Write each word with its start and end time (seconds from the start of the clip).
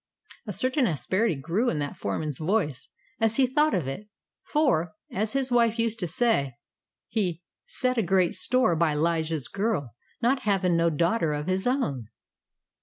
A 0.47 0.53
certain 0.53 0.87
asperity 0.87 1.35
grew 1.35 1.69
in 1.69 1.77
the 1.77 1.93
foreman's 1.93 2.39
voice 2.39 2.87
as 3.19 3.35
he 3.35 3.45
thought 3.45 3.75
of 3.75 3.87
it; 3.87 4.09
for, 4.41 4.95
as 5.11 5.33
his 5.33 5.51
wife 5.51 5.77
used 5.77 5.99
to 5.99 6.07
say, 6.07 6.55
he 7.07 7.43
"set 7.67 7.99
a 7.99 8.01
great 8.01 8.33
store 8.33 8.75
by 8.75 8.95
'Lije's 8.95 9.47
girl, 9.47 9.93
not 10.19 10.39
havin' 10.39 10.75
no 10.75 10.89
daughter 10.89 11.33
of 11.33 11.45
his 11.45 11.67
own." 11.67 12.07